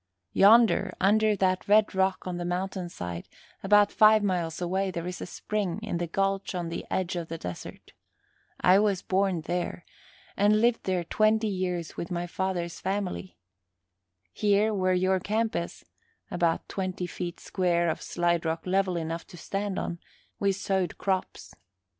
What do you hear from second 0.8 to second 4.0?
under that red rock on the mountain side, about